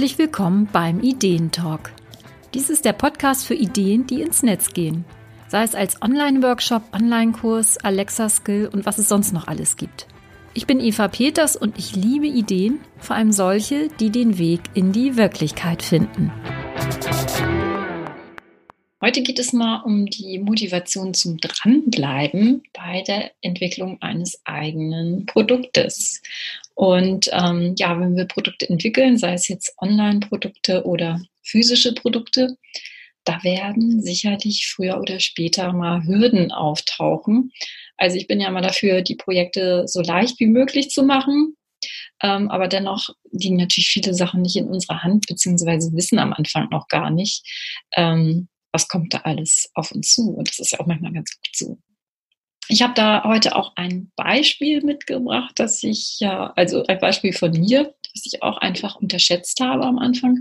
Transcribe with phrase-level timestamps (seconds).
[0.00, 1.92] Herzlich willkommen beim Ideentalk.
[2.54, 5.04] Dies ist der Podcast für Ideen, die ins Netz gehen.
[5.48, 10.06] Sei es als Online-Workshop, Online-Kurs, Alexa-Skill und was es sonst noch alles gibt.
[10.54, 14.92] Ich bin Eva Peters und ich liebe Ideen, vor allem solche, die den Weg in
[14.92, 16.32] die Wirklichkeit finden.
[19.02, 26.22] Heute geht es mal um die Motivation zum Dranbleiben bei der Entwicklung eines eigenen Produktes.
[26.80, 32.56] Und ähm, ja, wenn wir Produkte entwickeln, sei es jetzt Online-Produkte oder physische Produkte,
[33.24, 37.52] da werden sicherlich früher oder später mal Hürden auftauchen.
[37.98, 41.54] Also ich bin ja mal dafür, die Projekte so leicht wie möglich zu machen.
[42.22, 46.70] Ähm, aber dennoch liegen natürlich viele Sachen nicht in unserer Hand, beziehungsweise wissen am Anfang
[46.70, 47.42] noch gar nicht,
[47.94, 50.30] ähm, was kommt da alles auf uns zu.
[50.30, 51.78] Und das ist ja auch manchmal ganz gut so.
[52.70, 57.50] Ich habe da heute auch ein Beispiel mitgebracht, dass ich ja, also ein Beispiel von
[57.50, 60.40] mir, was ich auch einfach unterschätzt habe am Anfang.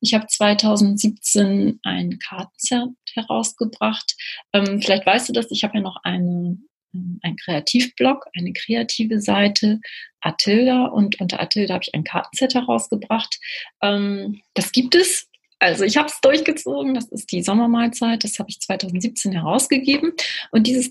[0.00, 4.16] Ich habe 2017 ein Kartenset herausgebracht.
[4.52, 6.58] Ähm, vielleicht weißt du das, ich habe ja noch eine,
[6.94, 9.80] ähm, ein Kreativblog, eine kreative Seite,
[10.20, 13.38] Atilda, und unter Atilda habe ich ein Kartenset herausgebracht.
[13.82, 15.28] Ähm, das gibt es
[15.60, 20.12] also ich habe es durchgezogen, das ist die Sommermahlzeit, das habe ich 2017 herausgegeben.
[20.52, 20.88] Und dieses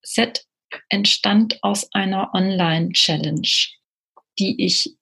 [0.00, 0.46] Kartenset
[0.88, 3.48] entstand aus einer Online-Challenge,
[4.38, 4.96] die ich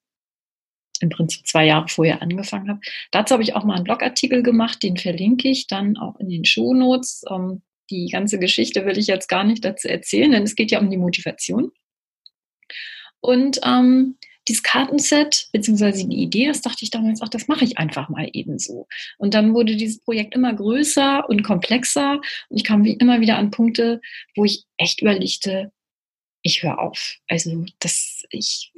[1.00, 2.80] im Prinzip zwei Jahre vorher angefangen habe.
[3.12, 6.44] Dazu habe ich auch mal einen Blogartikel gemacht, den verlinke ich dann auch in den
[6.44, 7.22] Shownotes.
[7.30, 10.80] Ähm, die ganze Geschichte will ich jetzt gar nicht dazu erzählen, denn es geht ja
[10.80, 11.70] um die Motivation.
[13.20, 17.78] Und ähm, dieses Kartenset, beziehungsweise die Idee, das dachte ich damals, ach, das mache ich
[17.78, 18.88] einfach mal ebenso.
[19.18, 23.50] Und dann wurde dieses Projekt immer größer und komplexer und ich kam immer wieder an
[23.50, 24.00] Punkte,
[24.34, 25.72] wo ich echt überlegte,
[26.42, 27.16] ich höre auf.
[27.28, 28.72] Also das, ich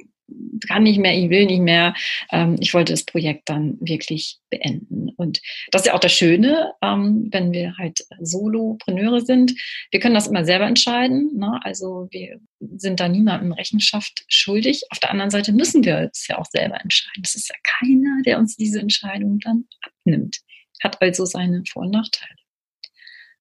[0.67, 1.93] kann nicht mehr, ich will nicht mehr.
[2.31, 5.09] Ähm, ich wollte das Projekt dann wirklich beenden.
[5.09, 9.53] Und das ist ja auch das Schöne, ähm, wenn wir halt Solopreneure sind.
[9.91, 11.31] Wir können das immer selber entscheiden.
[11.37, 11.59] Ne?
[11.63, 14.83] Also wir sind da niemandem Rechenschaft schuldig.
[14.89, 17.23] Auf der anderen Seite müssen wir es ja auch selber entscheiden.
[17.23, 20.37] Es ist ja keiner, der uns diese Entscheidung dann abnimmt.
[20.83, 22.35] Hat also seine Vor- und Nachteile.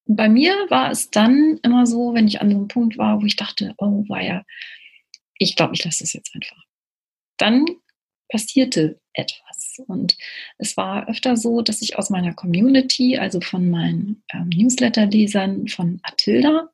[0.07, 3.27] Bei mir war es dann immer so, wenn ich an so einem Punkt war, wo
[3.27, 4.45] ich dachte, oh, war ja,
[5.39, 6.57] ich glaube, ich lasse es jetzt einfach
[7.41, 7.67] dann
[8.29, 9.81] passierte etwas.
[9.87, 10.17] Und
[10.59, 16.01] es war öfter so, dass ich aus meiner Community, also von meinen ähm, Newsletter-Lesern von
[16.03, 16.71] Atilda,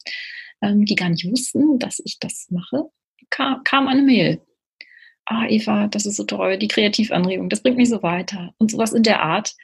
[0.62, 2.84] ähm, die gar nicht wussten, dass ich das mache,
[3.30, 4.40] kam, kam eine Mail.
[5.24, 8.92] Ah, Eva, das ist so toll, die Kreativanregung, das bringt mich so weiter und sowas
[8.92, 9.54] in der Art.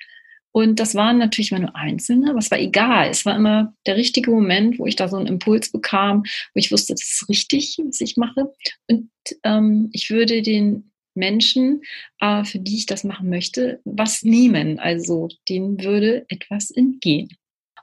[0.54, 3.08] Und das waren natürlich immer nur Einzelne, aber es war egal.
[3.08, 6.70] Es war immer der richtige Moment, wo ich da so einen Impuls bekam, wo ich
[6.70, 8.52] wusste, das ist richtig, was ich mache.
[8.86, 9.08] Und
[9.44, 11.82] ähm, ich würde den Menschen,
[12.20, 14.78] äh, für die ich das machen möchte, was nehmen.
[14.78, 17.28] Also denen würde etwas entgehen.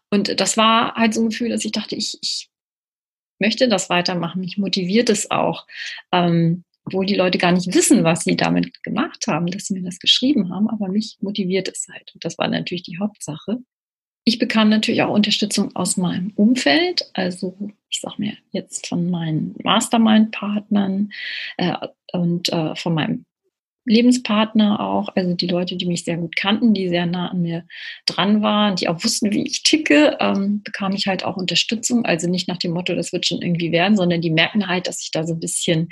[0.10, 2.50] Und das war halt so ein Gefühl, dass ich dachte, ich, ich
[3.40, 4.42] möchte das weitermachen.
[4.42, 5.68] Mich motiviert es auch.
[6.12, 9.84] Ähm, obwohl die Leute gar nicht wissen, was sie damit gemacht haben, dass sie mir
[9.84, 12.12] das geschrieben haben, aber mich motiviert es halt.
[12.16, 13.60] Und das war natürlich die Hauptsache.
[14.30, 17.58] Ich bekam natürlich auch Unterstützung aus meinem Umfeld, also
[17.90, 21.12] ich sage mir jetzt von meinen Mastermind-Partnern
[21.58, 21.74] äh,
[22.14, 23.26] und äh, von meinem
[23.86, 27.66] Lebenspartner auch, also die Leute, die mich sehr gut kannten, die sehr nah an mir
[28.06, 32.06] dran waren, die auch wussten, wie ich ticke, ähm, bekam ich halt auch Unterstützung.
[32.06, 35.02] Also nicht nach dem Motto, das wird schon irgendwie werden, sondern die merken halt, dass
[35.02, 35.90] ich da so ein bisschen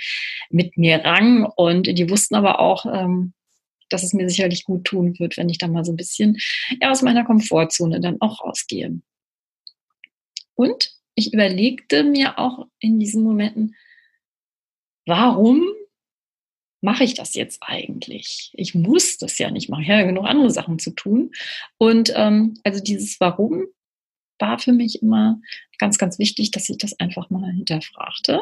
[0.51, 3.33] mit mir rang und die wussten aber auch, ähm,
[3.89, 6.37] dass es mir sicherlich gut tun wird, wenn ich da mal so ein bisschen
[6.81, 8.99] ja, aus meiner Komfortzone dann auch rausgehe.
[10.55, 13.75] Und ich überlegte mir auch in diesen Momenten,
[15.05, 15.63] warum
[16.81, 18.51] mache ich das jetzt eigentlich?
[18.53, 19.83] Ich muss das ja nicht machen.
[19.83, 21.31] Ich habe ja genug andere Sachen zu tun.
[21.77, 23.65] Und ähm, also dieses Warum
[24.39, 25.41] war für mich immer
[25.79, 28.41] ganz, ganz wichtig, dass ich das einfach mal hinterfragte.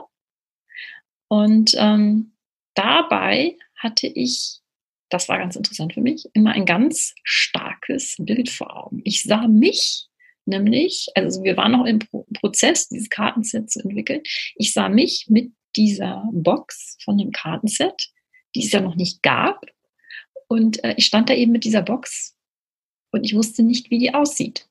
[1.27, 2.33] Und ähm,
[2.73, 4.59] dabei hatte ich,
[5.15, 9.01] das war ganz interessant für mich, immer ein ganz starkes Bild vor Augen.
[9.03, 10.07] Ich sah mich
[10.45, 11.99] nämlich, also wir waren noch im
[12.33, 14.21] Prozess, dieses Kartenset zu entwickeln.
[14.55, 18.11] Ich sah mich mit dieser Box von dem Kartenset
[18.55, 19.65] die es ja noch nicht gab.
[20.47, 22.35] Und äh, ich stand da eben mit dieser Box
[23.11, 24.67] und ich wusste nicht, wie die aussieht.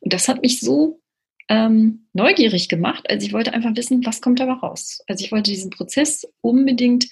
[0.00, 1.00] Und das hat mich so
[1.48, 3.08] ähm, neugierig gemacht.
[3.08, 5.02] Also ich wollte einfach wissen, was kommt dabei raus.
[5.06, 7.08] Also ich wollte diesen Prozess unbedingt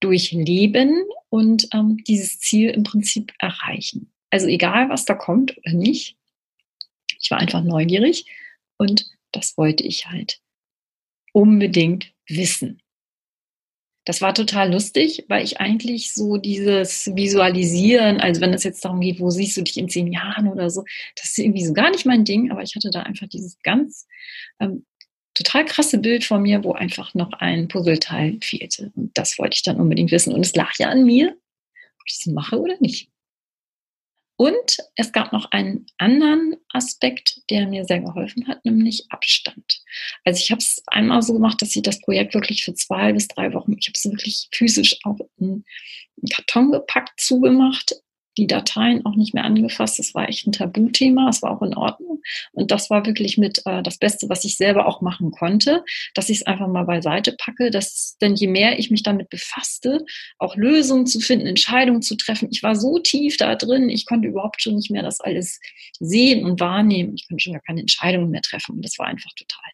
[0.00, 4.12] durchleben und ähm, dieses Ziel im Prinzip erreichen.
[4.30, 6.16] Also egal, was da kommt oder nicht.
[7.20, 8.26] Ich war einfach neugierig
[8.76, 10.40] und das wollte ich halt
[11.32, 12.82] unbedingt wissen.
[14.04, 19.00] das war total lustig, weil ich eigentlich so dieses Visualisieren, also wenn es jetzt darum
[19.00, 20.84] geht, wo siehst du dich in zehn Jahren oder so,
[21.16, 24.08] das ist irgendwie so gar nicht mein Ding, aber ich hatte da einfach dieses ganz
[24.58, 24.84] ähm,
[25.34, 28.92] total krasse Bild von mir, wo einfach noch ein Puzzleteil fehlte.
[28.96, 30.34] Und das wollte ich dann unbedingt wissen.
[30.34, 33.10] Und es lag ja an mir, ob ich das mache oder nicht.
[34.40, 39.82] Und es gab noch einen anderen Aspekt, der mir sehr geholfen hat, nämlich Abstand.
[40.24, 43.28] Also ich habe es einmal so gemacht, dass ich das Projekt wirklich für zwei bis
[43.28, 45.66] drei Wochen, ich habe es wirklich physisch auch in
[46.16, 48.00] einen Karton gepackt, zugemacht,
[48.38, 49.98] die Dateien auch nicht mehr angefasst.
[49.98, 51.28] Das war echt ein Tabuthema.
[51.28, 52.09] Es war auch in Ordnung.
[52.52, 55.84] Und das war wirklich mit äh, das Beste, was ich selber auch machen konnte,
[56.14, 57.70] dass ich es einfach mal beiseite packe.
[57.70, 60.04] Dass, denn je mehr ich mich damit befasste,
[60.38, 64.28] auch Lösungen zu finden, Entscheidungen zu treffen, ich war so tief da drin, ich konnte
[64.28, 65.60] überhaupt schon nicht mehr das alles
[65.98, 67.14] sehen und wahrnehmen.
[67.14, 68.76] Ich konnte schon gar keine Entscheidungen mehr treffen.
[68.76, 69.70] Und das war einfach total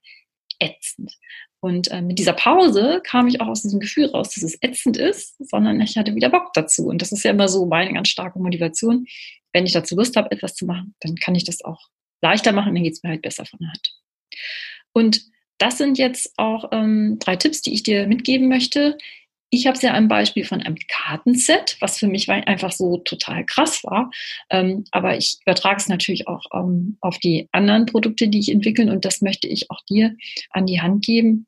[0.59, 1.13] ätzend.
[1.61, 4.97] Und äh, mit dieser Pause kam ich auch aus diesem Gefühl raus, dass es ätzend
[4.97, 6.87] ist, sondern ich hatte wieder Bock dazu.
[6.87, 9.07] Und das ist ja immer so meine ganz starke Motivation.
[9.53, 11.89] Wenn ich dazu Lust habe, etwas zu machen, dann kann ich das auch
[12.23, 13.95] leichter machen, dann geht es mir halt besser von der Hand.
[14.93, 15.23] Und
[15.59, 18.99] das sind jetzt auch ähm, drei Tipps, die ich dir mitgeben möchte,
[19.51, 23.45] ich habe es ja ein Beispiel von einem Kartenset, was für mich einfach so total
[23.45, 24.11] krass war.
[24.51, 28.91] Ähm, aber ich übertrage es natürlich auch ähm, auf die anderen Produkte, die ich entwickle.
[28.91, 30.17] Und das möchte ich auch dir
[30.51, 31.47] an die Hand geben,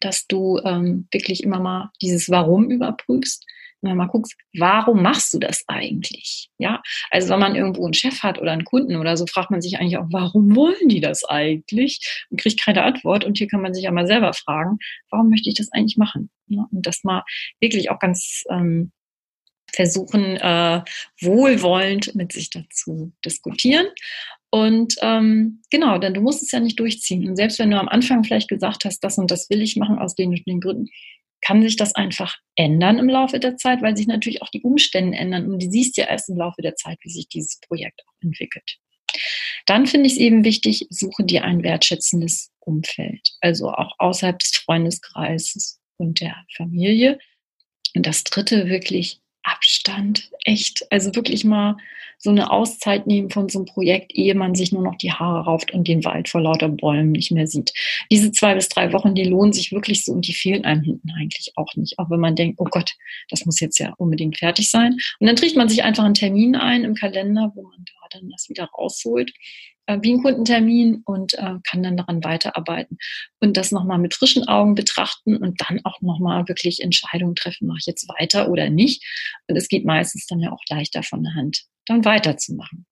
[0.00, 3.44] dass du ähm, wirklich immer mal dieses Warum überprüfst
[3.80, 6.50] wenn man mal guckst, warum machst du das eigentlich?
[6.58, 9.62] Ja, also wenn man irgendwo einen Chef hat oder einen Kunden oder so, fragt man
[9.62, 12.26] sich eigentlich auch, warum wollen die das eigentlich?
[12.30, 13.24] Und kriegt keine Antwort.
[13.24, 14.78] Und hier kann man sich ja mal selber fragen,
[15.10, 16.30] warum möchte ich das eigentlich machen?
[16.48, 17.22] Ja, und das mal
[17.60, 18.92] wirklich auch ganz ähm,
[19.72, 20.82] versuchen, äh,
[21.20, 23.86] wohlwollend mit sich dazu diskutieren.
[24.50, 27.28] Und ähm, genau, denn du musst es ja nicht durchziehen.
[27.28, 29.98] Und selbst wenn du am Anfang vielleicht gesagt hast, das und das will ich machen
[29.98, 30.88] aus den, den Gründen,
[31.40, 35.16] kann sich das einfach ändern im Laufe der Zeit, weil sich natürlich auch die Umstände
[35.16, 35.50] ändern.
[35.50, 38.78] Und du siehst ja erst im Laufe der Zeit, wie sich dieses Projekt auch entwickelt.
[39.66, 44.56] Dann finde ich es eben wichtig, suche dir ein wertschätzendes Umfeld, also auch außerhalb des
[44.56, 47.18] Freundeskreises und der Familie.
[47.94, 49.20] Und das dritte wirklich
[49.58, 51.76] Abstand, echt, also wirklich mal
[52.16, 55.44] so eine Auszeit nehmen von so einem Projekt, ehe man sich nur noch die Haare
[55.44, 57.72] rauft und den Wald vor lauter Bäumen nicht mehr sieht.
[58.10, 61.10] Diese zwei bis drei Wochen, die lohnen sich wirklich so und die fehlen einem hinten
[61.18, 61.98] eigentlich auch nicht.
[61.98, 62.94] Auch wenn man denkt, oh Gott,
[63.30, 64.96] das muss jetzt ja unbedingt fertig sein.
[65.20, 68.30] Und dann trägt man sich einfach einen Termin ein im Kalender, wo man da dann
[68.30, 69.32] das wieder rausholt
[69.88, 72.98] äh, wie ein Kundentermin und äh, kann dann daran weiterarbeiten
[73.40, 77.78] und das nochmal mit frischen Augen betrachten und dann auch nochmal wirklich Entscheidungen treffen, mache
[77.80, 79.02] ich jetzt weiter oder nicht.
[79.48, 82.86] Und es geht meistens dann ja auch leichter von der Hand, dann weiterzumachen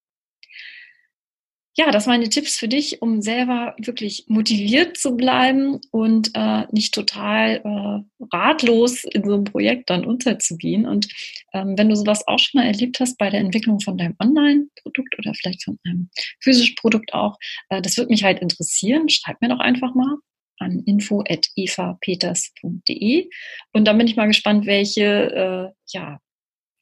[1.79, 6.65] ja, das waren die Tipps für dich, um selber wirklich motiviert zu bleiben und äh,
[6.71, 7.99] nicht total äh,
[8.33, 10.87] ratlos in so einem Projekt dann unterzugehen.
[10.87, 11.07] Und
[11.53, 15.19] ähm, wenn du sowas auch schon mal erlebt hast bei der Entwicklung von deinem Online-Produkt
[15.19, 16.09] oder vielleicht von einem
[16.41, 17.37] physischen Produkt auch,
[17.69, 19.07] äh, das würde mich halt interessieren.
[19.07, 20.15] Schreib mir doch einfach mal
[20.57, 23.29] an info.evapeters.de
[23.73, 26.19] und dann bin ich mal gespannt, welche äh, ja,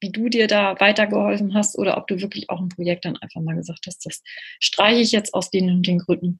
[0.01, 3.41] wie du dir da weitergeholfen hast oder ob du wirklich auch ein Projekt dann einfach
[3.41, 4.21] mal gesagt hast, das
[4.59, 6.39] streiche ich jetzt aus den und den Gründen.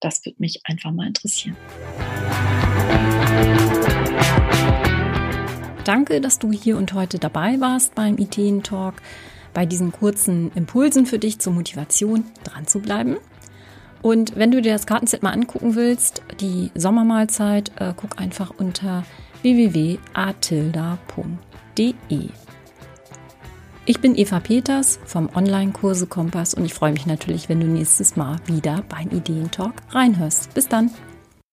[0.00, 1.56] Das würde mich einfach mal interessieren.
[5.84, 9.02] Danke, dass du hier und heute dabei warst beim Ideentalk,
[9.52, 13.16] bei diesen kurzen Impulsen für dich zur Motivation dran zu bleiben.
[14.00, 19.04] Und wenn du dir das Kartenset mal angucken willst, die Sommermahlzeit, äh, guck einfach unter
[21.76, 22.28] www.atilda.de.
[23.86, 28.16] Ich bin Eva Peters vom Online-Kurse Kompass und ich freue mich natürlich, wenn du nächstes
[28.16, 30.54] Mal wieder beim Ideentalk reinhörst.
[30.54, 30.90] Bis dann!